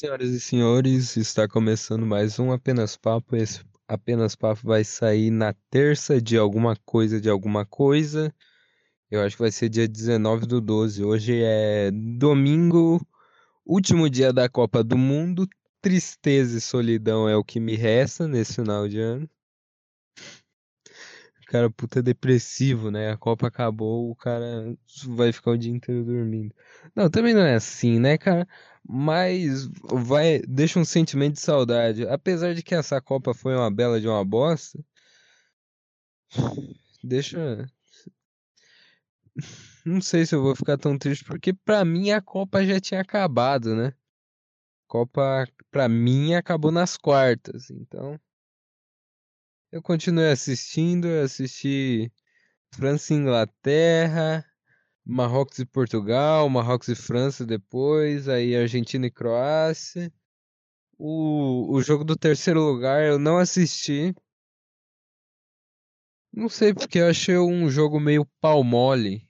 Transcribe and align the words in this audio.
Senhoras 0.00 0.30
e 0.30 0.38
senhores, 0.40 1.16
está 1.16 1.48
começando 1.48 2.06
mais 2.06 2.38
um 2.38 2.52
Apenas 2.52 2.96
Papo. 2.96 3.34
Esse 3.34 3.64
Apenas 3.88 4.36
Papo 4.36 4.60
vai 4.64 4.84
sair 4.84 5.28
na 5.28 5.52
terça 5.70 6.22
de 6.22 6.38
alguma 6.38 6.76
coisa 6.76 7.20
de 7.20 7.28
alguma 7.28 7.66
coisa. 7.66 8.32
Eu 9.10 9.20
acho 9.22 9.34
que 9.34 9.42
vai 9.42 9.50
ser 9.50 9.68
dia 9.68 9.88
19 9.88 10.46
do 10.46 10.60
12. 10.60 11.02
Hoje 11.02 11.42
é 11.42 11.90
domingo, 11.90 13.04
último 13.66 14.08
dia 14.08 14.32
da 14.32 14.48
Copa 14.48 14.84
do 14.84 14.96
Mundo. 14.96 15.48
Tristeza 15.82 16.58
e 16.58 16.60
solidão 16.60 17.28
é 17.28 17.36
o 17.36 17.42
que 17.42 17.58
me 17.58 17.74
resta 17.74 18.28
nesse 18.28 18.54
final 18.54 18.88
de 18.88 19.00
ano. 19.00 19.28
Cara, 21.48 21.70
puta 21.70 22.02
depressivo, 22.02 22.90
né? 22.90 23.10
A 23.10 23.16
Copa 23.16 23.46
acabou, 23.48 24.10
o 24.10 24.14
cara 24.14 24.76
vai 25.06 25.32
ficar 25.32 25.52
o 25.52 25.58
dia 25.58 25.72
inteiro 25.72 26.04
dormindo. 26.04 26.54
Não, 26.94 27.08
também 27.10 27.32
não 27.32 27.40
é 27.40 27.54
assim, 27.54 27.98
né, 27.98 28.18
cara? 28.18 28.46
Mas 28.90 29.68
vai, 29.82 30.40
deixa 30.48 30.78
um 30.78 30.84
sentimento 30.84 31.34
de 31.34 31.40
saudade. 31.40 32.08
Apesar 32.08 32.54
de 32.54 32.62
que 32.62 32.74
essa 32.74 33.00
Copa 33.02 33.34
foi 33.34 33.54
uma 33.54 33.70
bela 33.70 34.00
de 34.00 34.08
uma 34.08 34.24
bosta, 34.24 34.82
deixa. 37.04 37.70
Não 39.84 40.00
sei 40.00 40.24
se 40.24 40.34
eu 40.34 40.42
vou 40.42 40.56
ficar 40.56 40.78
tão 40.78 40.98
triste, 40.98 41.22
porque 41.24 41.52
pra 41.52 41.84
mim 41.84 42.10
a 42.10 42.22
Copa 42.22 42.64
já 42.64 42.80
tinha 42.80 43.00
acabado, 43.02 43.76
né? 43.76 43.92
Copa, 44.86 45.46
pra 45.70 45.86
mim, 45.86 46.34
acabou 46.34 46.72
nas 46.72 46.96
quartas, 46.96 47.70
então. 47.70 48.18
Eu 49.70 49.82
continuei 49.82 50.30
assistindo, 50.30 51.06
eu 51.06 51.24
assisti 51.24 52.10
França 52.74 53.12
e 53.12 53.18
Inglaterra, 53.18 54.42
Marrocos 55.08 55.58
e 55.58 55.64
Portugal, 55.64 56.50
Marrocos 56.50 56.88
e 56.88 56.94
França 56.94 57.46
depois, 57.46 58.28
aí 58.28 58.54
Argentina 58.54 59.06
e 59.06 59.10
Croácia. 59.10 60.12
O, 60.98 61.72
o 61.74 61.80
jogo 61.80 62.04
do 62.04 62.14
terceiro 62.14 62.60
lugar 62.60 63.02
eu 63.02 63.18
não 63.18 63.38
assisti. 63.38 64.14
Não 66.30 66.48
sei 66.50 66.74
porque 66.74 66.98
eu 66.98 67.08
achei 67.08 67.38
um 67.38 67.70
jogo 67.70 67.98
meio 67.98 68.26
pau 68.38 68.62
mole. 68.62 69.26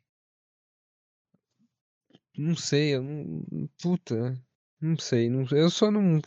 Não 2.36 2.56
sei, 2.56 2.96
eu 2.96 3.02
não. 3.02 3.68
Puta, 3.80 4.36
não 4.80 4.98
sei, 4.98 5.30
não, 5.30 5.46
eu 5.52 5.70
só 5.70 5.92
não. 5.92 6.20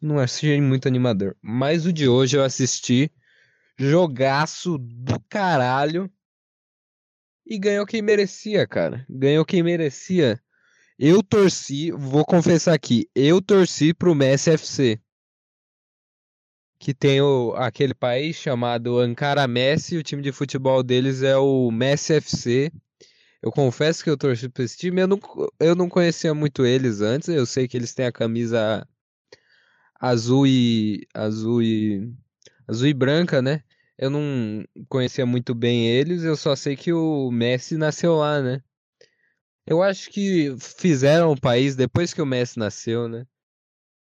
Não 0.00 0.18
achei 0.18 0.58
muito 0.62 0.88
animador. 0.88 1.36
Mas 1.42 1.84
o 1.84 1.92
de 1.92 2.08
hoje 2.08 2.38
eu 2.38 2.42
assisti. 2.42 3.12
Jogaço 3.78 4.78
do 4.78 5.20
caralho. 5.28 6.10
E 7.46 7.58
ganhou 7.58 7.84
quem 7.84 8.02
merecia, 8.02 8.66
cara. 8.66 9.04
Ganhou 9.08 9.44
quem 9.44 9.62
merecia. 9.62 10.40
Eu 10.98 11.22
torci, 11.22 11.90
vou 11.90 12.24
confessar 12.24 12.74
aqui, 12.74 13.08
eu 13.14 13.42
torci 13.42 13.92
pro 13.92 14.14
Messi 14.14 14.50
FC. 14.50 15.00
Que 16.78 16.92
tem 16.94 17.20
o, 17.20 17.54
aquele 17.56 17.94
país 17.94 18.36
chamado 18.36 18.98
Ankara 18.98 19.46
Messi, 19.48 19.96
o 19.96 20.02
time 20.02 20.22
de 20.22 20.32
futebol 20.32 20.82
deles 20.82 21.22
é 21.22 21.36
o 21.36 21.70
Messi 21.70 22.14
FC. 22.14 22.72
Eu 23.42 23.50
confesso 23.50 24.04
que 24.04 24.10
eu 24.10 24.16
torci 24.16 24.48
pra 24.48 24.62
esse 24.62 24.76
time, 24.76 25.00
eu 25.00 25.08
não, 25.08 25.20
eu 25.58 25.74
não 25.74 25.88
conhecia 25.88 26.32
muito 26.32 26.64
eles 26.64 27.00
antes, 27.00 27.28
eu 27.28 27.44
sei 27.44 27.66
que 27.66 27.76
eles 27.76 27.92
têm 27.92 28.06
a 28.06 28.12
camisa 28.12 28.86
azul 30.00 30.46
e 30.46 31.06
azul 31.12 31.62
e 31.62 32.12
azul 32.68 32.86
e 32.86 32.94
branca, 32.94 33.42
né? 33.42 33.64
Eu 33.98 34.10
não 34.10 34.64
conhecia 34.88 35.26
muito 35.26 35.54
bem 35.54 35.86
eles, 35.88 36.24
eu 36.24 36.36
só 36.36 36.56
sei 36.56 36.76
que 36.76 36.92
o 36.92 37.30
Messi 37.30 37.76
nasceu 37.76 38.16
lá, 38.16 38.40
né? 38.40 38.62
Eu 39.66 39.82
acho 39.82 40.10
que 40.10 40.56
fizeram 40.58 41.32
o 41.32 41.40
país 41.40 41.76
depois 41.76 42.12
que 42.12 42.20
o 42.22 42.26
Messi 42.26 42.58
nasceu, 42.58 43.08
né? 43.08 43.26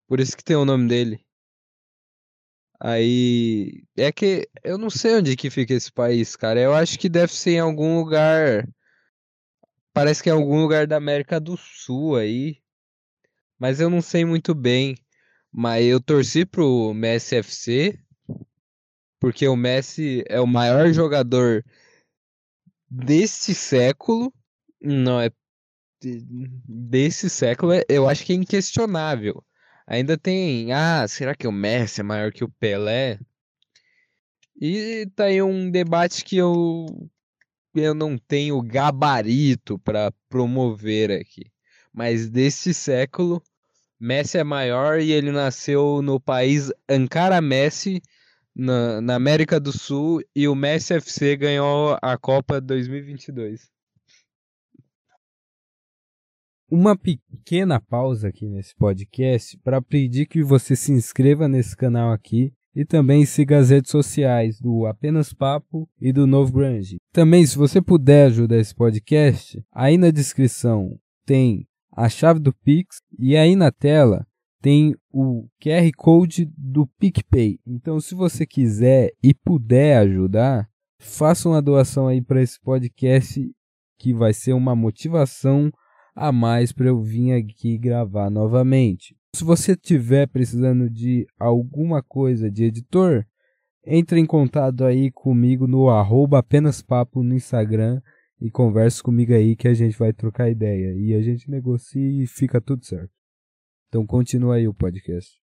Por 0.06 0.20
isso 0.20 0.36
que 0.36 0.44
tem 0.44 0.56
o 0.56 0.64
nome 0.64 0.88
dele. 0.88 1.24
Aí 2.80 3.82
é 3.96 4.12
que 4.12 4.48
eu 4.62 4.78
não 4.78 4.88
sei 4.88 5.16
onde 5.16 5.36
que 5.36 5.50
fica 5.50 5.74
esse 5.74 5.90
país, 5.90 6.36
cara. 6.36 6.60
Eu 6.60 6.74
acho 6.74 6.98
que 6.98 7.08
deve 7.08 7.32
ser 7.32 7.52
em 7.52 7.60
algum 7.60 7.98
lugar. 7.98 8.68
Parece 9.92 10.22
que 10.22 10.28
é 10.30 10.32
algum 10.32 10.62
lugar 10.62 10.86
da 10.86 10.96
América 10.96 11.40
do 11.40 11.56
Sul 11.56 12.16
aí. 12.16 12.62
Mas 13.58 13.80
eu 13.80 13.90
não 13.90 14.00
sei 14.00 14.24
muito 14.24 14.54
bem. 14.54 14.96
Mas 15.50 15.84
eu 15.86 16.00
torci 16.00 16.46
pro 16.46 16.94
Messi 16.94 17.36
FC 17.36 17.98
porque 19.20 19.46
o 19.48 19.56
Messi 19.56 20.24
é 20.28 20.40
o 20.40 20.46
maior 20.46 20.92
jogador 20.92 21.64
deste 22.90 23.54
século. 23.54 24.32
Não, 24.80 25.20
é 25.20 25.30
desse 26.00 27.28
século, 27.28 27.72
é, 27.72 27.84
eu 27.88 28.08
acho 28.08 28.24
que 28.24 28.32
é 28.32 28.36
inquestionável. 28.36 29.44
Ainda 29.86 30.16
tem, 30.16 30.72
ah, 30.72 31.06
será 31.08 31.34
que 31.34 31.46
o 31.46 31.52
Messi 31.52 32.00
é 32.00 32.04
maior 32.04 32.32
que 32.32 32.44
o 32.44 32.48
Pelé? 32.48 33.18
E 34.60 35.06
tá 35.14 35.24
aí 35.24 35.40
um 35.42 35.70
debate 35.70 36.24
que 36.24 36.36
eu 36.36 36.86
eu 37.74 37.94
não 37.94 38.18
tenho 38.18 38.60
gabarito 38.60 39.78
para 39.78 40.12
promover 40.28 41.12
aqui. 41.12 41.44
Mas 41.92 42.28
deste 42.28 42.74
século, 42.74 43.42
Messi 44.00 44.38
é 44.38 44.44
maior 44.44 45.00
e 45.00 45.12
ele 45.12 45.30
nasceu 45.30 46.02
no 46.02 46.20
país 46.20 46.72
Ankara 46.88 47.40
Messi, 47.40 48.02
na, 48.58 49.00
na 49.00 49.14
América 49.14 49.60
do 49.60 49.72
Sul 49.72 50.20
e 50.34 50.48
o 50.48 50.54
Messi 50.54 50.92
FC 50.94 51.36
ganhou 51.36 51.96
a 52.02 52.18
Copa 52.18 52.60
2022. 52.60 53.70
Uma 56.68 56.98
pequena 56.98 57.80
pausa 57.80 58.28
aqui 58.28 58.46
nesse 58.46 58.74
podcast 58.74 59.56
para 59.58 59.80
pedir 59.80 60.26
que 60.26 60.42
você 60.42 60.74
se 60.74 60.92
inscreva 60.92 61.48
nesse 61.48 61.76
canal 61.76 62.12
aqui 62.12 62.52
e 62.74 62.84
também 62.84 63.24
siga 63.24 63.58
as 63.58 63.70
redes 63.70 63.90
sociais 63.90 64.60
do 64.60 64.86
Apenas 64.86 65.32
Papo 65.32 65.88
e 66.00 66.12
do 66.12 66.26
Novo 66.26 66.52
Grande. 66.52 66.98
Também, 67.12 67.46
se 67.46 67.56
você 67.56 67.80
puder 67.80 68.26
ajudar 68.26 68.58
esse 68.58 68.74
podcast, 68.74 69.64
aí 69.72 69.96
na 69.96 70.10
descrição 70.10 70.98
tem 71.24 71.66
a 71.92 72.08
chave 72.08 72.38
do 72.38 72.52
Pix 72.52 72.98
e 73.18 73.36
aí 73.36 73.56
na 73.56 73.72
tela 73.72 74.27
tem 74.60 74.94
o 75.12 75.48
QR 75.62 75.90
Code 75.96 76.50
do 76.56 76.86
PicPay. 76.98 77.58
Então, 77.66 78.00
se 78.00 78.14
você 78.14 78.46
quiser 78.46 79.12
e 79.22 79.32
puder 79.32 79.98
ajudar, 79.98 80.68
faça 80.98 81.48
uma 81.48 81.62
doação 81.62 82.08
aí 82.08 82.20
para 82.20 82.42
esse 82.42 82.60
podcast 82.60 83.40
que 83.98 84.14
vai 84.14 84.32
ser 84.32 84.52
uma 84.52 84.74
motivação 84.74 85.70
a 86.14 86.32
mais 86.32 86.72
para 86.72 86.88
eu 86.88 87.00
vir 87.00 87.32
aqui 87.32 87.78
gravar 87.78 88.30
novamente. 88.30 89.16
Se 89.34 89.44
você 89.44 89.72
estiver 89.72 90.26
precisando 90.26 90.90
de 90.90 91.26
alguma 91.38 92.02
coisa 92.02 92.50
de 92.50 92.64
editor, 92.64 93.24
entre 93.84 94.18
em 94.18 94.26
contato 94.26 94.84
aí 94.84 95.10
comigo 95.10 95.66
no 95.66 95.88
arroba 95.88 96.38
apenas 96.38 96.82
papo 96.82 97.22
no 97.22 97.34
Instagram 97.34 98.00
e 98.40 98.50
converse 98.50 99.02
comigo 99.02 99.32
aí 99.32 99.54
que 99.54 99.68
a 99.68 99.74
gente 99.74 99.98
vai 99.98 100.12
trocar 100.12 100.50
ideia. 100.50 100.94
E 100.94 101.14
a 101.14 101.22
gente 101.22 101.50
negocia 101.50 102.22
e 102.22 102.26
fica 102.26 102.60
tudo 102.60 102.84
certo. 102.84 103.17
Então 103.88 104.06
continua 104.06 104.56
aí 104.56 104.68
o 104.68 104.74
podcast. 104.74 105.40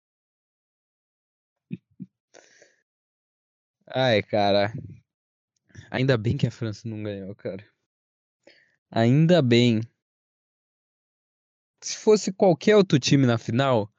Ai, 3.89 4.23
cara. 4.23 4.73
Ainda 5.91 6.19
bem 6.19 6.37
que 6.37 6.47
a 6.47 6.51
França 6.51 6.87
não 6.89 7.03
ganhou, 7.03 7.35
cara. 7.35 7.65
Ainda 8.91 9.41
bem. 9.41 9.81
Se 11.83 11.97
fosse 11.97 12.33
qualquer 12.33 12.77
outro 12.77 12.99
time 12.99 13.27
na 13.27 13.39
final, 13.39 13.91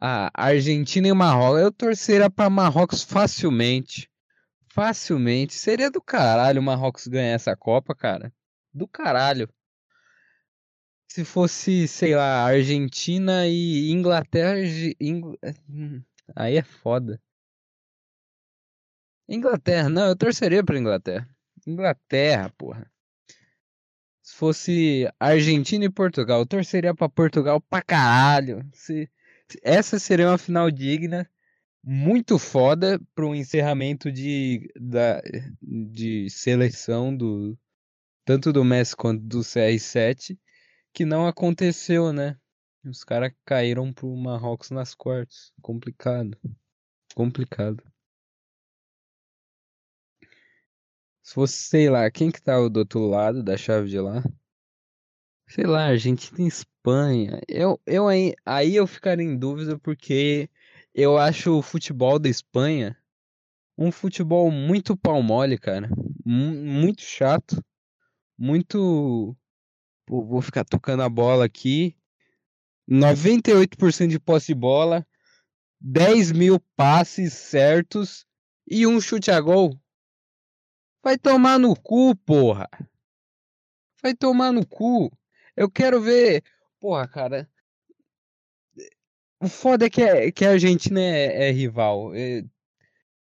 a 0.00 0.30
Argentina 0.34 1.08
e 1.08 1.12
o 1.12 1.16
Marrocos, 1.16 1.60
eu 1.60 1.72
torceria 1.72 2.30
para 2.30 2.48
Marrocos 2.48 3.02
facilmente. 3.02 4.10
Facilmente. 4.68 5.54
Seria 5.54 5.90
do 5.90 6.00
caralho 6.00 6.60
o 6.60 6.64
Marrocos 6.64 7.06
ganhar 7.06 7.34
essa 7.34 7.54
Copa, 7.54 7.94
cara. 7.94 8.32
Do 8.72 8.88
caralho 8.88 9.48
se 11.10 11.24
fosse, 11.24 11.88
sei 11.88 12.14
lá, 12.14 12.44
Argentina 12.44 13.46
e 13.46 13.90
Inglaterra. 13.90 14.54
Ingl... 15.00 15.36
Aí 16.36 16.56
é 16.56 16.62
foda. 16.62 17.20
Inglaterra, 19.28 19.88
não, 19.88 20.08
eu 20.08 20.16
torceria 20.16 20.62
pra 20.64 20.78
Inglaterra. 20.78 21.28
Inglaterra, 21.66 22.50
porra. 22.56 22.90
Se 24.22 24.36
fosse 24.36 25.10
Argentina 25.18 25.84
e 25.84 25.90
Portugal, 25.90 26.40
eu 26.40 26.46
torceria 26.46 26.94
pra 26.94 27.08
Portugal 27.08 27.60
pra 27.60 27.82
caralho. 27.82 28.64
Se... 28.72 29.10
Essa 29.64 29.98
seria 29.98 30.28
uma 30.28 30.38
final 30.38 30.70
digna, 30.70 31.28
muito 31.82 32.38
foda 32.38 33.00
para 33.16 33.26
encerramento 33.36 34.12
de, 34.12 34.70
da, 34.76 35.20
de 35.60 36.30
seleção 36.30 37.16
do 37.16 37.58
tanto 38.24 38.52
do 38.52 38.64
Messi 38.64 38.94
quanto 38.94 39.24
do 39.24 39.40
CR7 39.40 40.38
que 40.92 41.04
não 41.04 41.26
aconteceu, 41.26 42.12
né? 42.12 42.38
Os 42.84 43.04
caras 43.04 43.32
caíram 43.44 43.92
pro 43.92 44.14
Marrocos 44.16 44.70
nas 44.70 44.94
quartas. 44.94 45.52
Complicado. 45.60 46.36
Complicado. 47.14 47.82
Se 51.22 51.34
fosse, 51.34 51.54
sei 51.62 51.90
lá, 51.90 52.10
quem 52.10 52.30
que 52.30 52.42
tá 52.42 52.56
do 52.68 52.78
outro 52.78 53.06
lado 53.06 53.42
da 53.42 53.56
chave 53.56 53.88
de 53.88 54.00
lá? 54.00 54.22
Sei 55.46 55.64
lá, 55.64 55.86
Argentina 55.86 56.42
e 56.42 56.46
Espanha. 56.46 57.40
Eu, 57.48 57.80
eu 57.86 58.08
aí, 58.08 58.34
aí 58.44 58.76
eu 58.76 58.86
ficaria 58.86 59.24
em 59.24 59.36
dúvida 59.36 59.78
porque 59.78 60.48
eu 60.94 61.18
acho 61.18 61.58
o 61.58 61.62
futebol 61.62 62.18
da 62.18 62.28
Espanha 62.28 62.96
um 63.80 63.90
futebol 63.90 64.50
muito 64.50 64.94
pau 64.94 65.22
mole, 65.22 65.56
cara. 65.56 65.88
M 66.26 66.54
muito 66.54 67.00
chato. 67.00 67.64
Muito. 68.36 69.34
Vou 70.10 70.42
ficar 70.42 70.64
tocando 70.64 71.04
a 71.04 71.08
bola 71.08 71.44
aqui. 71.44 71.96
98% 72.90 74.08
de 74.08 74.18
posse 74.18 74.48
de 74.48 74.54
bola. 74.56 75.06
10 75.80 76.32
mil 76.32 76.58
passes 76.76 77.32
certos. 77.32 78.26
E 78.66 78.88
um 78.88 79.00
chute 79.00 79.30
a 79.30 79.40
gol. 79.40 79.80
Vai 81.00 81.16
tomar 81.16 81.60
no 81.60 81.76
cu, 81.76 82.16
porra. 82.16 82.68
Vai 84.02 84.12
tomar 84.12 84.52
no 84.52 84.66
cu. 84.66 85.16
Eu 85.56 85.70
quero 85.70 86.00
ver. 86.00 86.42
Porra, 86.80 87.06
cara. 87.06 87.48
O 89.40 89.48
foda 89.48 89.86
é 89.86 89.90
que, 89.90 90.02
é, 90.02 90.32
que 90.32 90.44
a 90.44 90.50
Argentina 90.50 91.00
é, 91.00 91.48
é 91.48 91.50
rival. 91.52 92.12
É, 92.16 92.42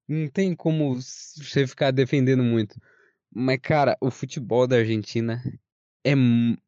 não 0.07 0.29
tem 0.29 0.55
como 0.55 0.95
você 0.95 1.67
ficar 1.67 1.91
defendendo 1.91 2.45
muito. 2.45 2.81
Mas, 3.35 3.59
cara, 3.61 3.99
o 4.01 4.09
futebol 4.09 4.69
da 4.69 4.77
Argentina 4.77 5.43
é 6.05 6.15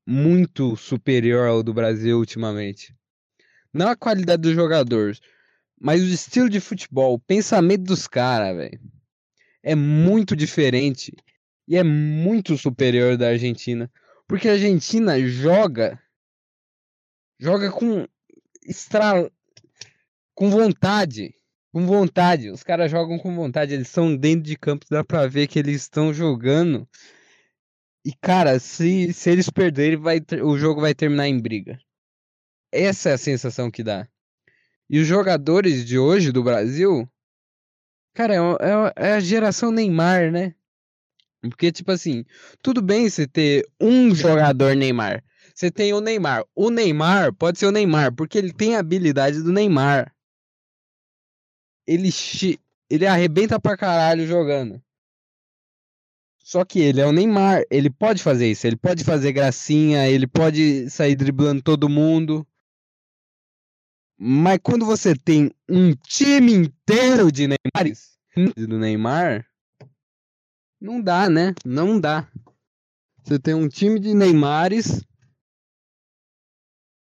muito 0.07 0.77
superior 0.77 1.49
ao 1.49 1.63
do 1.63 1.73
Brasil 1.73 2.19
ultimamente. 2.19 2.95
Não 3.73 3.89
a 3.89 3.97
qualidade 3.97 4.43
dos 4.43 4.55
jogadores, 4.55 5.21
mas 5.81 6.03
o 6.03 6.07
estilo 6.07 6.49
de 6.49 6.61
futebol, 6.61 7.15
o 7.15 7.19
pensamento 7.19 7.85
dos 7.85 8.07
caras, 8.07 8.57
velho. 8.57 8.81
É 9.63 9.75
muito 9.75 10.35
diferente 10.35 11.13
e 11.67 11.77
é 11.77 11.85
muito 11.85 12.57
superior 12.57 13.17
da 13.17 13.29
Argentina. 13.29 13.91
Porque 14.27 14.49
a 14.49 14.53
Argentina 14.53 15.19
joga 15.21 16.01
joga 17.41 17.71
com 17.71 18.07
extra 18.67 19.31
com 20.35 20.51
vontade, 20.51 21.35
com 21.73 21.87
vontade. 21.87 22.51
Os 22.51 22.63
caras 22.63 22.91
jogam 22.91 23.19
com 23.19 23.35
vontade, 23.35 23.75
eles 23.75 23.89
estão 23.89 24.17
dentro 24.17 24.43
de 24.43 24.57
campo, 24.57 24.87
dá 24.91 25.05
pra 25.05 25.27
ver 25.27 25.47
que 25.47 25.59
eles 25.59 25.83
estão 25.83 26.13
jogando. 26.13 26.89
E 28.09 28.13
cara, 28.23 28.59
se, 28.59 29.13
se 29.13 29.29
eles 29.29 29.51
perderem, 29.51 29.99
vai, 29.99 30.19
o 30.43 30.57
jogo 30.57 30.81
vai 30.81 30.95
terminar 30.95 31.29
em 31.29 31.39
briga. 31.39 31.79
Essa 32.73 33.11
é 33.11 33.13
a 33.13 33.19
sensação 33.19 33.71
que 33.71 33.83
dá. 33.83 34.09
E 34.89 34.99
os 34.99 35.07
jogadores 35.07 35.85
de 35.85 35.99
hoje 35.99 36.33
do 36.33 36.43
Brasil, 36.43 37.07
cara, 38.15 38.35
é, 38.35 38.39
é, 38.39 39.09
é 39.09 39.13
a 39.13 39.21
geração 39.21 39.71
Neymar, 39.71 40.33
né? 40.33 40.55
Porque, 41.43 41.71
tipo 41.71 41.93
assim, 41.93 42.25
tudo 42.63 42.81
bem 42.81 43.11
você 43.11 43.27
ter 43.27 43.69
um 43.79 44.15
jogador 44.15 44.75
Neymar. 44.75 45.23
Você 45.55 45.71
tem 45.71 45.93
o 45.93 46.01
Neymar. 46.01 46.47
O 46.55 46.71
Neymar 46.71 47.35
pode 47.35 47.59
ser 47.59 47.67
o 47.67 47.71
Neymar, 47.71 48.15
porque 48.15 48.39
ele 48.39 48.55
tem 48.55 48.75
a 48.75 48.79
habilidade 48.79 49.43
do 49.43 49.53
Neymar. 49.53 50.17
Ele, 51.87 52.09
ele 52.89 53.07
arrebenta 53.07 53.61
pra 53.61 53.77
caralho 53.77 54.27
jogando. 54.27 54.83
Só 56.49 56.65
que 56.65 56.81
ele 56.81 56.99
é 56.99 57.05
o 57.05 57.13
Neymar. 57.13 57.63
Ele 57.71 57.91
pode 57.91 58.23
fazer 58.23 58.51
isso. 58.51 58.67
Ele 58.67 58.75
pode 58.75 59.05
fazer 59.05 59.33
gracinha. 59.33 60.09
Ele 60.09 60.27
pode 60.27 60.89
sair 60.89 61.15
driblando 61.15 61.61
todo 61.61 61.91
mundo. 61.91 62.47
Mas 64.19 64.59
quando 64.63 64.87
você 64.87 65.15
tem 65.15 65.51
um 65.69 65.95
time 65.95 66.55
inteiro 66.55 67.31
de 67.31 67.47
Neymares, 67.49 68.19
do 68.57 68.79
Neymar, 68.79 69.47
não 70.81 71.03
dá, 71.03 71.29
né? 71.29 71.55
Não 71.67 72.01
dá. 72.01 72.27
Você 73.23 73.39
tem 73.39 73.53
um 73.53 73.69
time 73.69 74.01
de 74.01 74.15
Neymares, 74.15 75.05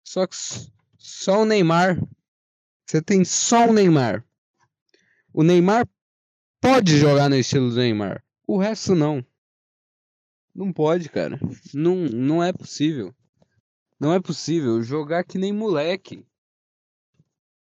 só 0.08 0.26
que 0.26 0.38
só 0.98 1.42
o 1.42 1.46
Neymar. 1.46 2.02
Você 2.90 3.02
tem 3.02 3.26
só 3.26 3.68
o 3.68 3.74
Neymar. 3.74 4.26
O 5.34 5.44
Neymar 5.44 5.86
pode 6.62 6.98
jogar 6.98 7.30
no 7.30 7.36
estilo 7.36 7.70
do 7.70 7.76
Neymar. 7.76 8.24
O 8.48 8.58
resto 8.58 8.96
não. 8.96 9.24
Não 10.56 10.72
pode, 10.72 11.10
cara. 11.10 11.40
Não, 11.74 11.96
não 11.96 12.44
é 12.44 12.54
possível. 12.54 13.14
Não 14.00 14.14
é 14.14 14.20
possível 14.20 14.82
jogar 14.84 15.24
que 15.24 15.38
nem 15.38 15.52
moleque. 15.52 16.26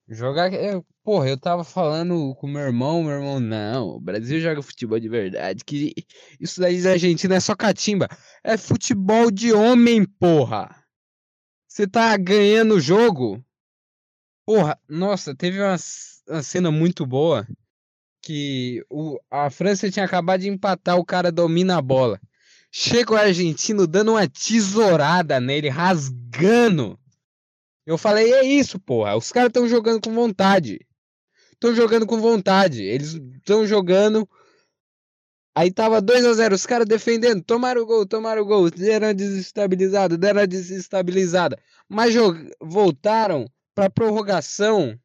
Jogar. 0.07 0.53
É, 0.53 0.79
porra, 1.03 1.29
eu 1.29 1.37
tava 1.37 1.63
falando 1.63 2.35
com 2.35 2.47
meu 2.47 2.61
irmão, 2.61 3.03
meu 3.03 3.13
irmão, 3.13 3.39
não, 3.39 3.87
o 3.95 3.99
Brasil 3.99 4.39
joga 4.39 4.61
futebol 4.61 4.99
de 4.99 5.09
verdade. 5.09 5.63
Que 5.63 5.93
isso 6.39 6.59
daí 6.59 6.81
da 6.81 6.91
Argentina 6.91 7.35
é 7.35 7.39
só 7.39 7.55
catimba. 7.55 8.07
É 8.43 8.57
futebol 8.57 9.31
de 9.31 9.53
homem, 9.53 10.05
porra. 10.05 10.75
Você 11.67 11.87
tá 11.87 12.15
ganhando 12.17 12.75
o 12.75 12.79
jogo. 12.79 13.43
Porra, 14.45 14.77
nossa, 14.87 15.35
teve 15.35 15.59
uma, 15.59 15.75
uma 16.27 16.43
cena 16.43 16.69
muito 16.69 17.05
boa. 17.05 17.47
Que 18.21 18.85
o, 18.89 19.19
a 19.31 19.49
França 19.49 19.89
tinha 19.89 20.05
acabado 20.05 20.41
de 20.41 20.49
empatar, 20.49 20.97
o 20.97 21.05
cara 21.05 21.31
domina 21.31 21.77
a 21.77 21.81
bola. 21.81 22.19
Chega 22.75 23.13
o 23.13 23.17
argentino 23.17 23.85
dando 23.85 24.11
uma 24.11 24.27
tesourada 24.27 25.39
nele, 25.39 25.69
rasgando 25.69 26.99
eu 27.85 27.97
falei, 27.97 28.33
é 28.33 28.43
isso, 28.45 28.79
porra. 28.79 29.15
Os 29.15 29.31
caras 29.31 29.49
estão 29.49 29.67
jogando 29.67 30.01
com 30.01 30.13
vontade. 30.13 30.85
Estão 31.51 31.75
jogando 31.75 32.05
com 32.07 32.19
vontade. 32.19 32.81
Eles 32.81 33.13
estão 33.13 33.65
jogando. 33.65 34.27
Aí 35.55 35.71
tava 35.71 36.01
2 36.01 36.25
a 36.25 36.33
0 36.33 36.55
os 36.55 36.65
caras 36.65 36.87
defendendo, 36.87 37.43
tomaram 37.43 37.83
o 37.83 37.85
gol, 37.85 38.07
tomaram 38.07 38.41
o 38.41 38.45
gol, 38.45 38.71
deram 38.71 39.13
desestabilizado, 39.13 40.17
deram 40.17 40.47
desestabilizada. 40.47 41.59
Mas 41.87 42.15
voltaram 42.59 43.45
pra 43.75 43.89
prorrogação. 43.89 44.97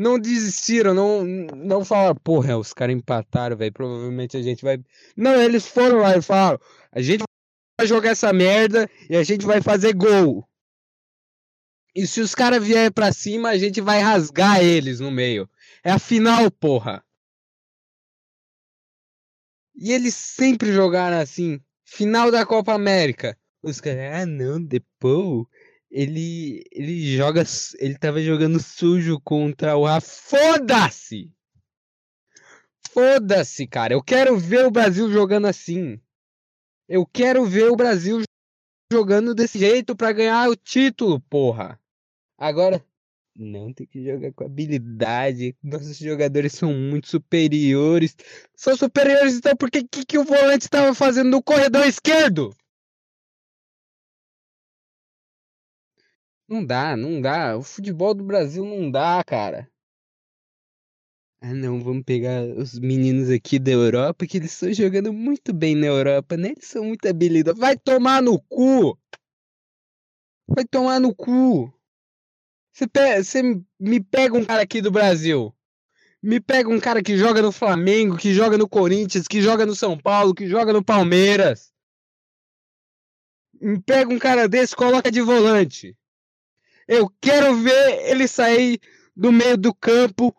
Não 0.00 0.18
desistiram, 0.18 0.94
não, 0.94 1.22
não 1.22 1.84
falaram, 1.84 2.14
porra, 2.14 2.56
os 2.56 2.72
caras 2.72 2.96
empataram, 2.96 3.54
velho. 3.54 3.70
Provavelmente 3.70 4.34
a 4.34 4.40
gente 4.40 4.64
vai. 4.64 4.82
Não, 5.14 5.38
eles 5.38 5.66
foram 5.66 5.98
lá 5.98 6.16
e 6.16 6.22
falaram: 6.22 6.58
a 6.90 7.02
gente 7.02 7.22
vai 7.78 7.86
jogar 7.86 8.08
essa 8.08 8.32
merda 8.32 8.88
e 9.10 9.14
a 9.14 9.22
gente 9.22 9.44
vai 9.44 9.60
fazer 9.60 9.92
gol. 9.92 10.48
E 11.94 12.06
se 12.06 12.22
os 12.22 12.34
caras 12.34 12.66
vierem 12.66 12.90
pra 12.90 13.12
cima, 13.12 13.50
a 13.50 13.58
gente 13.58 13.82
vai 13.82 14.00
rasgar 14.00 14.64
eles 14.64 15.00
no 15.00 15.10
meio. 15.10 15.46
É 15.84 15.90
a 15.90 15.98
final, 15.98 16.50
porra. 16.50 17.04
E 19.74 19.92
eles 19.92 20.14
sempre 20.14 20.72
jogaram 20.72 21.18
assim. 21.18 21.60
Final 21.84 22.30
da 22.30 22.46
Copa 22.46 22.72
América. 22.72 23.36
Os 23.62 23.82
caras, 23.82 24.22
ah 24.22 24.24
não, 24.24 24.64
depois 24.64 25.44
ele 25.90 26.62
ele 26.70 27.16
joga, 27.16 27.42
ele 27.78 27.98
tava 27.98 28.22
jogando 28.22 28.60
sujo 28.60 29.20
contra 29.20 29.76
o 29.76 29.84
Rafa. 29.84 30.06
Foda-se! 30.08 31.32
Foda-se, 32.92 33.66
cara. 33.66 33.94
Eu 33.94 34.02
quero 34.02 34.36
ver 34.38 34.66
o 34.66 34.70
Brasil 34.70 35.10
jogando 35.10 35.46
assim. 35.46 36.00
Eu 36.88 37.06
quero 37.06 37.44
ver 37.44 37.70
o 37.70 37.76
Brasil 37.76 38.22
jogando 38.92 39.34
desse 39.34 39.58
jeito 39.58 39.94
para 39.94 40.12
ganhar 40.12 40.48
o 40.48 40.56
título, 40.56 41.20
porra. 41.20 41.78
Agora, 42.36 42.84
não 43.36 43.72
tem 43.72 43.86
que 43.86 44.04
jogar 44.04 44.32
com 44.32 44.44
habilidade. 44.44 45.56
Nossos 45.62 45.96
jogadores 45.98 46.52
são 46.52 46.72
muito 46.74 47.08
superiores. 47.08 48.16
São 48.56 48.76
superiores, 48.76 49.36
então 49.36 49.56
por 49.56 49.70
que, 49.70 49.84
que, 49.84 50.04
que 50.04 50.18
o 50.18 50.24
volante 50.24 50.62
estava 50.62 50.94
fazendo 50.94 51.30
no 51.30 51.42
corredor 51.42 51.86
esquerdo? 51.86 52.54
Não 56.50 56.66
dá, 56.66 56.96
não 56.96 57.20
dá. 57.20 57.56
O 57.56 57.62
futebol 57.62 58.12
do 58.12 58.24
Brasil 58.24 58.64
não 58.64 58.90
dá, 58.90 59.22
cara. 59.22 59.70
Ah, 61.40 61.54
não, 61.54 61.80
vamos 61.80 62.02
pegar 62.04 62.42
os 62.42 62.76
meninos 62.76 63.30
aqui 63.30 63.56
da 63.56 63.70
Europa 63.70 64.26
que 64.26 64.36
eles 64.36 64.52
estão 64.52 64.72
jogando 64.74 65.12
muito 65.12 65.54
bem 65.54 65.76
na 65.76 65.86
Europa, 65.86 66.36
né? 66.36 66.48
Eles 66.48 66.66
são 66.66 66.84
muito 66.84 67.06
habilidosos. 67.06 67.58
Vai 67.58 67.78
tomar 67.78 68.20
no 68.20 68.38
cu! 68.40 68.98
Vai 70.48 70.64
tomar 70.64 70.98
no 70.98 71.14
cu! 71.14 71.72
Você, 72.72 72.88
pe 72.88 73.22
você 73.22 73.42
me 73.78 74.00
pega 74.02 74.36
um 74.36 74.44
cara 74.44 74.62
aqui 74.62 74.82
do 74.82 74.90
Brasil. 74.90 75.54
Me 76.20 76.40
pega 76.40 76.68
um 76.68 76.80
cara 76.80 77.00
que 77.00 77.16
joga 77.16 77.40
no 77.40 77.52
Flamengo, 77.52 78.18
que 78.18 78.34
joga 78.34 78.58
no 78.58 78.68
Corinthians, 78.68 79.28
que 79.28 79.40
joga 79.40 79.64
no 79.64 79.74
São 79.74 79.96
Paulo, 79.96 80.34
que 80.34 80.48
joga 80.48 80.72
no 80.72 80.84
Palmeiras. 80.84 81.72
Me 83.60 83.80
pega 83.80 84.12
um 84.12 84.18
cara 84.18 84.48
desse, 84.48 84.74
coloca 84.74 85.12
de 85.12 85.20
volante. 85.20 85.96
Eu 86.92 87.08
quero 87.20 87.54
ver 87.54 88.10
ele 88.10 88.26
sair 88.26 88.80
do 89.14 89.30
meio 89.30 89.56
do 89.56 89.72
campo, 89.72 90.34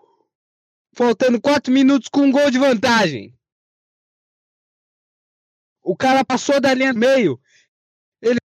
faltando 0.93 1.39
4 1.39 1.71
minutos 1.71 2.09
com 2.09 2.23
um 2.23 2.31
gol 2.31 2.51
de 2.51 2.59
vantagem. 2.59 3.33
O 5.81 5.95
cara 5.95 6.25
passou 6.25 6.59
da 6.59 6.73
linha 6.73 6.93
do 6.93 6.99
meio. 6.99 7.41
Ele 8.21 8.37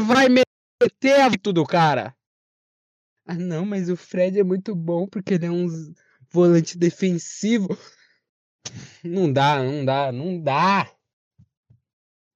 vai 0.00 0.26
meter 0.28 1.20
a 1.20 1.28
do 1.28 1.64
cara. 1.64 2.16
Ah, 3.24 3.34
não, 3.34 3.64
mas 3.64 3.88
o 3.88 3.96
Fred 3.96 4.40
é 4.40 4.42
muito 4.42 4.74
bom 4.74 5.06
porque 5.06 5.34
ele 5.34 5.46
é 5.46 5.50
um 5.50 5.68
volante 6.28 6.76
defensivo. 6.76 7.68
Não 9.04 9.32
dá, 9.32 9.62
não 9.62 9.84
dá, 9.84 10.10
não 10.10 10.42
dá. 10.42 10.92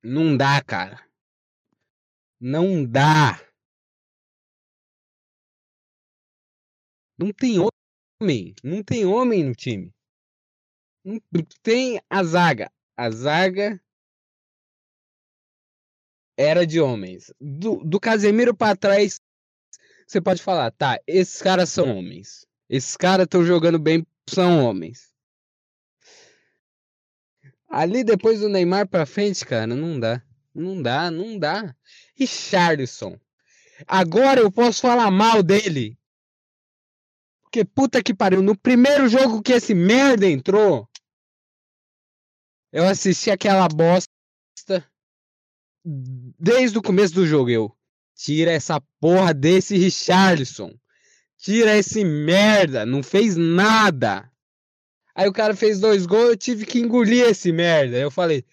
Não 0.04 0.36
dá, 0.36 0.62
cara. 0.62 1.04
Não 2.40 2.86
dá. 2.86 3.49
Não 7.20 7.32
tem 7.32 7.58
homem. 7.58 8.54
Não 8.64 8.82
tem 8.82 9.04
homem 9.04 9.44
no 9.44 9.54
time. 9.54 9.92
Não 11.04 11.20
tem 11.62 12.00
a 12.08 12.24
zaga. 12.24 12.72
A 12.96 13.10
zaga 13.10 13.78
era 16.34 16.66
de 16.66 16.80
homens. 16.80 17.30
Do, 17.38 17.84
do 17.84 18.00
Casemiro 18.00 18.56
para 18.56 18.74
trás, 18.74 19.20
você 20.06 20.18
pode 20.18 20.42
falar, 20.42 20.70
tá, 20.70 20.98
esses 21.06 21.42
caras 21.42 21.68
são 21.68 21.94
homens. 21.94 22.46
Esses 22.70 22.96
caras 22.96 23.24
estão 23.24 23.44
jogando 23.44 23.78
bem, 23.78 24.06
são 24.26 24.64
homens. 24.64 25.12
Ali 27.68 28.02
depois 28.02 28.40
do 28.40 28.48
Neymar 28.48 28.88
pra 28.88 29.04
frente, 29.04 29.44
cara, 29.44 29.66
não 29.66 30.00
dá. 30.00 30.22
Não 30.54 30.80
dá, 30.80 31.10
não 31.10 31.38
dá. 31.38 31.76
E 32.18 32.26
Charlison. 32.26 33.20
Agora 33.86 34.40
eu 34.40 34.50
posso 34.50 34.80
falar 34.80 35.10
mal 35.10 35.42
dele. 35.42 35.99
Porque 37.50 37.64
puta 37.64 38.00
que 38.00 38.14
pariu. 38.14 38.40
No 38.40 38.56
primeiro 38.56 39.08
jogo 39.08 39.42
que 39.42 39.52
esse 39.52 39.74
merda 39.74 40.24
entrou, 40.24 40.88
eu 42.72 42.86
assisti 42.86 43.28
aquela 43.28 43.66
bosta 43.66 44.08
desde 45.84 46.78
o 46.78 46.82
começo 46.82 47.12
do 47.12 47.26
jogo. 47.26 47.50
Eu 47.50 47.76
tira 48.14 48.52
essa 48.52 48.80
porra 49.00 49.34
desse 49.34 49.76
Richarlison. 49.76 50.72
Tira 51.38 51.76
esse 51.76 52.04
merda. 52.04 52.86
Não 52.86 53.02
fez 53.02 53.36
nada. 53.36 54.30
Aí 55.12 55.28
o 55.28 55.32
cara 55.32 55.56
fez 55.56 55.80
dois 55.80 56.06
gols, 56.06 56.30
eu 56.30 56.36
tive 56.36 56.64
que 56.64 56.78
engolir 56.78 57.24
esse 57.24 57.50
merda. 57.50 57.98
Eu 57.98 58.12
falei, 58.12 58.46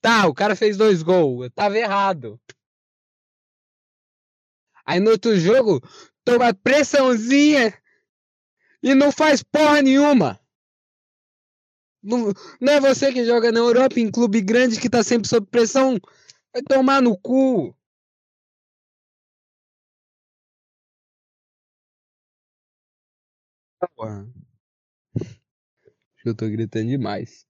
tá, 0.00 0.28
o 0.28 0.34
cara 0.34 0.54
fez 0.54 0.76
dois 0.76 1.02
gols, 1.02 1.42
eu 1.42 1.50
tava 1.50 1.76
errado. 1.76 2.40
Aí 4.84 5.00
no 5.00 5.10
outro 5.10 5.36
jogo, 5.36 5.82
toma 6.24 6.54
pressãozinha 6.54 7.76
e 8.82 8.94
não 8.94 9.12
faz 9.12 9.42
porra 9.42 9.82
nenhuma. 9.82 10.40
Não, 12.02 12.32
não 12.60 12.72
é 12.72 12.80
você 12.80 13.12
que 13.12 13.24
joga 13.24 13.50
na 13.52 13.58
Europa 13.60 13.98
em 14.00 14.10
clube 14.10 14.40
grande 14.40 14.80
que 14.80 14.88
tá 14.88 15.02
sempre 15.02 15.28
sob 15.28 15.46
pressão. 15.46 15.98
Vai 16.52 16.62
tomar 16.62 17.02
no 17.02 17.16
cu. 17.18 17.74
Porra. 23.94 24.26
Eu 26.26 26.34
tô 26.34 26.46
gritando 26.50 26.88
demais. 26.88 27.46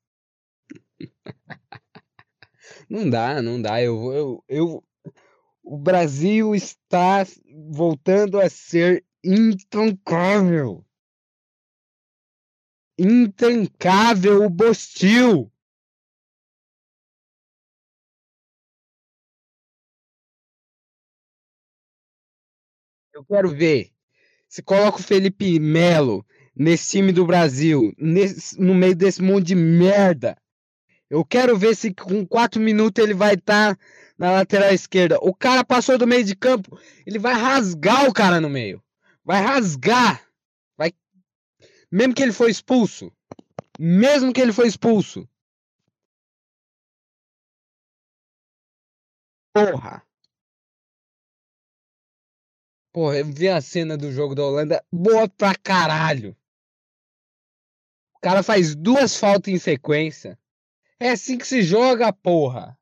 Não 2.89 3.09
dá, 3.09 3.41
não 3.43 3.61
dá. 3.61 3.81
Eu, 3.83 4.13
eu, 4.13 4.45
eu, 4.49 4.85
o 5.65 5.79
Brasil 5.79 6.55
está 6.57 7.25
voltando 7.73 8.41
a 8.41 8.51
ser 8.51 9.05
intancável. 9.25 10.86
Intancável 12.99 14.49
o. 14.49 15.51
Eu 23.15 23.25
quero 23.25 23.49
ver 23.49 23.91
se 24.49 24.63
coloca 24.63 24.99
o 24.99 25.03
Felipe 25.03 25.59
Melo 25.59 26.25
nesse 26.55 26.93
time 26.93 27.13
do 27.13 27.27
Brasil, 27.27 27.93
nesse, 27.99 28.61
no 28.61 28.75
meio 28.75 28.95
desse 28.97 29.23
monte 29.23 29.49
de 29.49 29.55
merda. 29.55 30.37
Eu 31.09 31.25
quero 31.25 31.57
ver 31.57 31.77
se 31.77 31.93
com 31.95 32.27
4 32.27 32.61
minutos 32.61 33.03
ele 33.03 33.15
vai 33.15 33.35
estar 33.35 33.77
tá 33.77 33.81
na 34.19 34.33
lateral 34.33 34.73
esquerda. 34.73 35.19
O 35.21 35.35
cara 35.35 35.65
passou 35.65 35.99
do 35.99 36.07
meio 36.07 36.25
de 36.25 36.35
campo, 36.35 36.79
ele 37.07 37.19
vai 37.19 37.35
rasgar 37.35 38.09
o 38.09 38.13
cara 38.13 38.41
no 38.41 38.49
meio. 38.51 38.83
Vai 39.25 39.43
rasgar. 39.43 40.26
Mesmo 41.91 42.15
que 42.15 42.23
ele 42.23 42.33
foi 42.33 42.51
expulso. 42.51 43.13
Mesmo 43.79 44.33
que 44.33 44.41
ele 44.41 44.53
foi 44.53 44.67
expulso. 44.67 45.29
Porra. 49.53 50.07
Porra, 52.93 53.19
eu 53.19 53.27
vi 53.27 53.49
a 53.49 53.61
cena 53.61 53.97
do 53.97 54.11
jogo 54.11 54.35
da 54.35 54.43
Holanda. 54.43 54.85
Boa 54.93 55.29
pra 55.29 55.55
caralho. 55.55 56.37
O 58.15 58.21
cara 58.21 58.43
faz 58.43 58.75
duas 58.75 59.17
faltas 59.17 59.53
em 59.53 59.59
sequência. 59.59 60.39
É 60.99 61.11
assim 61.11 61.37
que 61.39 61.47
se 61.47 61.63
joga, 61.63 62.13
porra. 62.13 62.79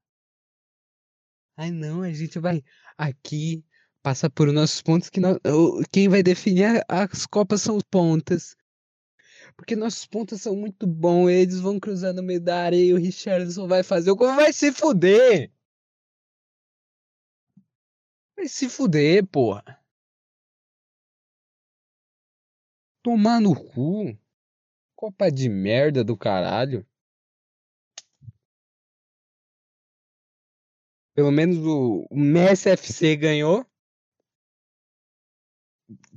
Ai 1.57 1.71
não, 1.71 2.03
a 2.03 2.13
gente 2.13 2.39
vai 2.39 2.63
aqui 2.97 3.65
passar 4.03 4.31
por 4.31 4.53
nossos 4.53 4.83
pontos 4.83 5.09
que 5.09 5.21
nós, 5.21 5.39
quem 5.93 6.09
vai 6.09 6.23
definir 6.23 6.85
as 6.89 7.27
copas 7.27 7.63
são 7.63 7.77
os 7.77 7.83
pontas. 7.83 8.57
Porque 9.57 9.77
nossos 9.77 10.05
pontos 10.07 10.41
são 10.43 10.57
muito 10.57 10.87
bons, 10.87 11.31
eles 11.31 11.61
vão 11.61 11.79
cruzar 11.79 12.13
no 12.13 12.23
meio 12.23 12.41
da 12.41 12.65
areia 12.65 12.91
e 12.91 12.93
o 12.93 12.99
Richardson 12.99 13.69
vai 13.69 13.83
fazer 13.83 14.11
o 14.11 14.17
gol, 14.17 14.35
vai 14.35 14.53
se 14.53 14.73
fuder. 14.73 15.53
Vai 18.37 18.49
se 18.49 18.69
fuder, 18.69 19.27
porra. 19.27 19.81
Tomar 23.03 23.41
no 23.41 23.55
cu. 23.55 24.19
Copa 24.97 25.31
de 25.31 25.49
merda 25.49 26.03
do 26.03 26.17
caralho. 26.17 26.87
Pelo 31.15 31.31
menos 31.31 31.59
o, 31.59 32.09
Messi 32.11 32.71
FC 32.71 33.17
ganhou. 33.17 33.65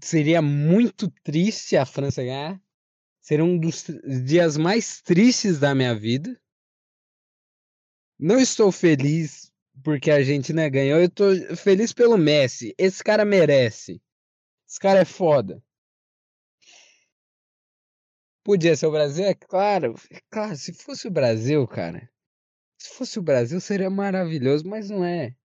Seria 0.01 0.41
muito 0.41 1.11
triste 1.23 1.77
a 1.77 1.85
França 1.85 2.23
ganhar. 2.23 2.59
Seria 3.27 3.43
um 3.43 3.59
dos 3.59 3.83
dias 4.23 4.55
mais 4.55 5.01
tristes 5.01 5.59
da 5.59 5.75
minha 5.75 5.93
vida. 5.93 6.41
Não 8.17 8.39
estou 8.39 8.71
feliz 8.71 9.51
porque 9.83 10.09
a 10.09 10.15
Argentina 10.15 10.69
ganhou. 10.69 10.97
Eu 10.97 11.07
estou 11.07 11.57
feliz 11.57 11.91
pelo 11.91 12.17
Messi. 12.17 12.73
Esse 12.77 13.03
cara 13.03 13.25
merece. 13.25 14.01
Esse 14.65 14.79
cara 14.79 15.01
é 15.01 15.03
foda. 15.03 15.61
Podia 18.45 18.77
ser 18.77 18.85
o 18.87 18.91
Brasil? 18.91 19.25
É 19.25 19.33
claro. 19.33 19.95
É 20.09 20.21
claro, 20.29 20.55
se 20.55 20.71
fosse 20.71 21.09
o 21.09 21.11
Brasil, 21.11 21.67
cara. 21.67 22.09
Se 22.79 22.95
fosse 22.95 23.19
o 23.19 23.21
Brasil 23.21 23.59
seria 23.59 23.89
maravilhoso, 23.89 24.65
mas 24.65 24.89
não 24.89 25.03
é. 25.03 25.35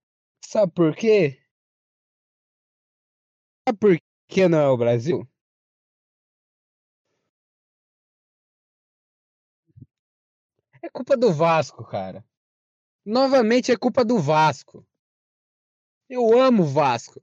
Sabe 0.45 0.73
por 0.73 0.95
quê? 0.95 1.43
Sabe 3.67 3.77
por 3.77 3.99
que 4.29 4.47
não 4.47 4.61
é 4.61 4.69
o 4.69 4.77
Brasil? 4.77 5.32
É 10.83 10.91
culpa 10.91 11.17
do 11.17 11.33
Vasco, 11.33 11.85
cara. 11.85 12.25
Novamente 13.05 13.71
é 13.71 13.77
culpa 13.77 14.05
do 14.05 14.19
Vasco. 14.19 14.87
Eu 16.09 16.39
amo 16.39 16.65
o 16.65 16.67
Vasco. 16.67 17.23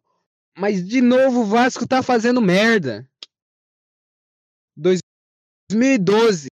Mas 0.57 0.87
de 0.87 1.01
novo 1.01 1.41
o 1.41 1.45
Vasco 1.45 1.87
tá 1.87 2.01
fazendo 2.01 2.41
merda. 2.41 3.09
2012. 4.77 6.47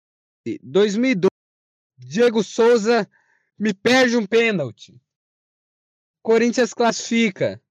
2012. 0.62 1.28
Diego 1.98 2.44
Souza 2.44 3.10
me 3.58 3.74
perde 3.74 4.18
um 4.18 4.26
pênalti. 4.26 5.02
Corinthians 6.22 6.74
classifica. 6.74 7.62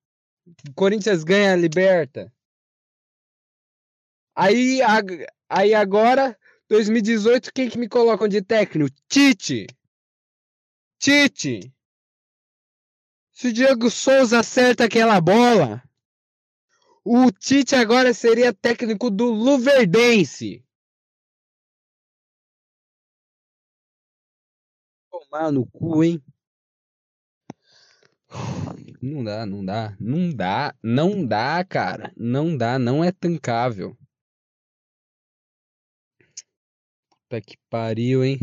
Corinthians 0.75 1.25
ganha 1.25 1.53
a 1.53 1.57
liberta. 1.57 2.33
Aí, 4.35 4.81
aí 5.49 5.75
agora, 5.75 6.39
2018, 6.69 7.53
quem 7.53 7.71
que 7.71 7.79
me 7.79 7.89
colocam 7.89 8.29
de 8.29 8.43
técnico? 8.43 8.95
Tite. 9.09 9.67
Tite. 10.99 11.73
Se 13.33 13.49
o 13.49 13.53
Diego 13.53 13.91
Souza 13.91 14.41
acerta 14.41 14.85
aquela 14.85 15.21
bola, 15.21 15.83
o 17.05 17.31
Tite 17.31 17.75
agora 17.75 18.13
seria 18.15 18.53
técnico 18.53 19.11
do 19.11 19.27
Luverdense. 19.27 20.67
tomar 25.37 25.53
no 25.53 25.67
cu, 25.67 26.03
hein? 26.03 26.23
Não 29.01 29.23
dá, 29.23 29.47
não 29.47 29.65
dá, 29.65 29.97
não 30.01 30.35
dá, 30.35 30.75
não 30.83 31.27
dá, 31.27 31.65
cara. 31.65 32.13
Não 32.17 32.57
dá, 32.57 32.79
não 32.79 33.05
é 33.05 33.13
tancável. 33.13 33.97
Puta 37.29 37.41
que 37.41 37.57
pariu, 37.71 38.25
hein? 38.25 38.39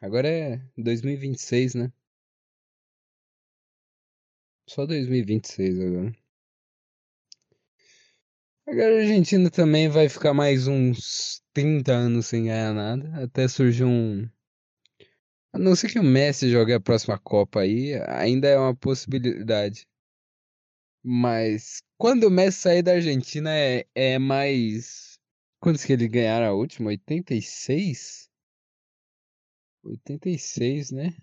Agora 0.00 0.28
é 0.28 0.60
2026, 0.76 1.74
né? 1.74 1.92
Só 4.68 4.84
2026 4.84 5.78
agora. 5.80 6.12
Agora 8.66 8.96
a 8.96 9.00
Argentina 9.00 9.50
também 9.50 9.88
vai 9.88 10.08
ficar 10.08 10.34
mais 10.34 10.66
uns 10.68 11.42
30 11.54 11.92
anos 11.92 12.26
sem 12.26 12.44
ganhar 12.44 12.74
nada, 12.74 13.24
até 13.24 13.48
surgir 13.48 13.84
um 13.84 14.28
A 15.54 15.58
não 15.58 15.74
ser 15.74 15.90
que 15.90 15.98
o 15.98 16.02
Messi 16.02 16.50
jogue 16.50 16.74
a 16.74 16.80
próxima 16.80 17.18
Copa 17.18 17.60
aí, 17.60 17.94
ainda 18.08 18.46
é 18.46 18.58
uma 18.58 18.76
possibilidade. 18.76 19.86
Mas 21.06 21.82
quando 21.98 22.24
o 22.24 22.30
Messi 22.30 22.60
sair 22.60 22.82
da 22.82 22.92
Argentina 22.92 23.50
é, 23.54 23.86
é 23.94 24.18
mais. 24.18 25.18
Quantos 25.60 25.84
que 25.84 25.92
ele 25.92 26.08
ganharam 26.08 26.46
a 26.46 26.52
última? 26.52 26.88
86? 26.88 28.30
86, 29.82 30.90
né? 30.92 31.14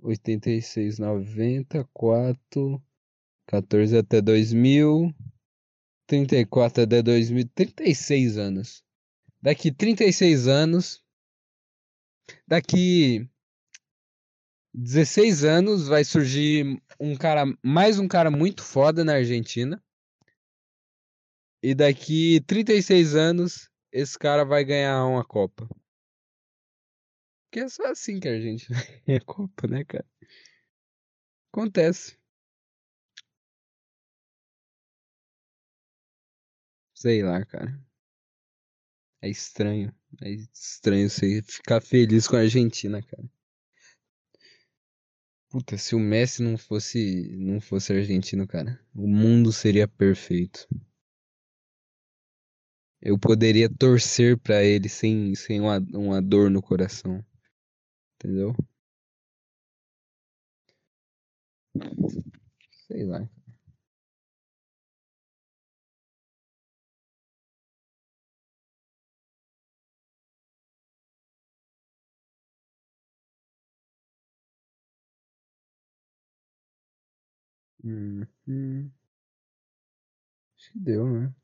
86, 0.00 0.98
94, 0.98 2.82
14 3.46 3.96
até 3.96 4.20
2000, 4.20 5.14
34 6.08 6.82
até 6.82 7.02
2000, 7.02 7.48
36 7.54 8.36
anos. 8.36 8.84
Daqui 9.40 9.70
36 9.70 10.48
anos, 10.48 11.04
daqui 12.46 13.28
16 14.74 15.44
anos 15.44 15.86
vai 15.86 16.02
surgir 16.04 16.80
um 16.98 17.16
cara, 17.16 17.44
mais 17.62 17.98
um 17.98 18.08
cara 18.08 18.30
muito 18.30 18.62
foda 18.62 19.04
na 19.04 19.14
Argentina. 19.14 19.82
E 21.62 21.74
daqui 21.74 22.40
36 22.46 23.14
anos, 23.14 23.70
esse 23.92 24.18
cara 24.18 24.44
vai 24.44 24.64
ganhar 24.64 25.04
uma 25.06 25.24
Copa. 25.24 25.68
Porque 27.44 27.60
é 27.60 27.68
só 27.68 27.84
assim 27.86 28.18
que 28.18 28.28
a 28.28 28.40
gente 28.40 28.66
ganha 29.06 29.20
Copa, 29.20 29.68
né, 29.68 29.84
cara? 29.84 30.06
Acontece. 31.52 32.18
Sei 36.94 37.22
lá, 37.22 37.44
cara. 37.44 37.78
É 39.20 39.28
estranho. 39.28 39.94
É 40.20 40.30
estranho 40.30 41.08
você 41.10 41.42
ficar 41.42 41.80
feliz 41.80 42.26
com 42.26 42.36
a 42.36 42.40
Argentina, 42.40 43.02
cara. 43.02 43.28
Puta, 45.52 45.76
se 45.76 45.94
o 45.94 45.98
Messi 46.00 46.42
não 46.42 46.56
fosse 46.56 47.36
não 47.36 47.60
fosse 47.60 47.92
argentino, 47.92 48.46
cara, 48.46 48.80
o 48.94 49.06
mundo 49.06 49.52
seria 49.52 49.86
perfeito. 49.86 50.66
Eu 53.02 53.18
poderia 53.18 53.68
torcer 53.68 54.38
pra 54.38 54.64
ele 54.64 54.88
sem, 54.88 55.34
sem 55.34 55.60
uma, 55.60 55.78
uma 55.92 56.22
dor 56.22 56.48
no 56.50 56.62
coração. 56.62 57.22
Entendeu? 58.16 58.54
Sei 62.86 63.04
lá. 63.04 63.28
Hum, 77.84 78.26
hum. 78.46 78.92
Acho 80.56 80.72
que 80.72 80.78
deu, 80.78 81.06
né? 81.06 81.34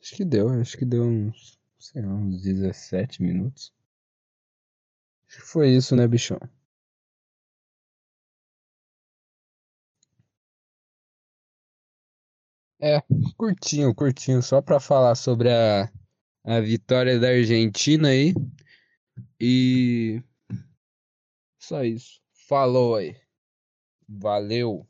Acho 0.00 0.16
que 0.16 0.24
deu, 0.24 0.48
acho 0.48 0.78
que 0.78 0.86
deu 0.86 1.04
uns, 1.04 1.60
sei 1.78 2.00
lá, 2.00 2.14
uns 2.14 2.40
17 2.40 3.22
minutos. 3.22 3.74
Acho 5.28 5.36
que 5.38 5.46
foi 5.46 5.70
isso, 5.70 5.94
né, 5.94 6.08
bichão? 6.08 6.40
É, 12.80 13.00
curtinho, 13.36 13.94
curtinho, 13.94 14.42
só 14.42 14.60
pra 14.60 14.78
falar 14.80 15.14
sobre 15.14 15.50
a, 15.50 15.90
a 16.44 16.60
vitória 16.60 17.18
da 17.20 17.28
Argentina 17.28 18.08
aí. 18.08 18.34
E. 19.40 20.22
Só 21.58 21.84
isso. 21.84 22.22
Falou 22.48 22.94
aí. 22.96 23.14
Valeu. 24.08 24.86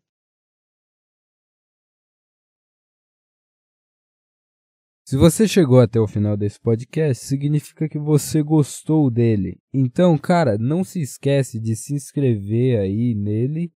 Se 5.08 5.16
você 5.16 5.46
chegou 5.46 5.80
até 5.80 6.00
o 6.00 6.08
final 6.08 6.36
desse 6.36 6.60
podcast, 6.60 7.24
significa 7.24 7.88
que 7.88 7.98
você 7.98 8.42
gostou 8.42 9.08
dele. 9.08 9.56
Então, 9.72 10.18
cara, 10.18 10.58
não 10.58 10.82
se 10.82 11.00
esquece 11.00 11.60
de 11.60 11.76
se 11.76 11.94
inscrever 11.94 12.80
aí 12.80 13.14
nele 13.14 13.72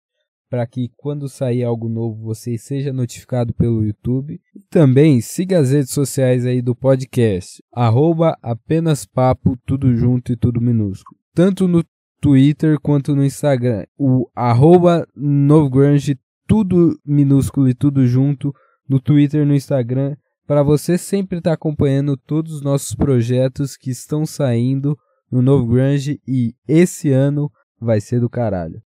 para 0.49 0.65
que 0.65 0.89
quando 0.97 1.29
sair 1.29 1.63
algo 1.63 1.87
novo 1.87 2.19
você 2.23 2.57
seja 2.57 2.91
notificado 2.91 3.53
pelo 3.53 3.85
YouTube. 3.85 4.41
E 4.55 4.59
também 4.71 5.21
siga 5.21 5.59
as 5.59 5.71
redes 5.71 5.91
sociais 5.91 6.45
aí 6.45 6.61
do 6.61 6.75
podcast, 6.75 7.63
arroba 7.71 8.35
apenas 8.41 9.05
papo, 9.05 9.55
tudo 9.65 9.95
junto 9.95 10.31
e 10.31 10.35
tudo 10.35 10.59
minúsculo. 10.59 11.19
Tanto 11.35 11.67
no 11.67 11.83
Twitter 12.21 12.79
quanto 12.79 13.15
no 13.15 13.23
Instagram. 13.23 13.85
O 13.97 14.29
arroba 14.35 15.07
Novgrunge, 15.15 16.17
tudo 16.47 16.99
minúsculo 17.05 17.69
e 17.69 17.73
tudo 17.73 18.05
junto, 18.05 18.53
no 18.87 18.99
Twitter 18.99 19.45
no 19.45 19.53
Instagram, 19.53 20.15
para 20.47 20.63
você 20.63 20.97
sempre 20.97 21.37
estar 21.37 21.51
tá 21.51 21.53
acompanhando 21.53 22.17
todos 22.17 22.53
os 22.53 22.61
nossos 22.61 22.95
projetos 22.95 23.77
que 23.77 23.91
estão 23.91 24.25
saindo 24.25 24.97
no 25.31 25.41
Novo 25.41 25.67
Grunge 25.67 26.19
e 26.27 26.55
esse 26.67 27.11
ano 27.11 27.51
vai 27.79 28.01
ser 28.01 28.19
do 28.19 28.29
caralho. 28.29 28.81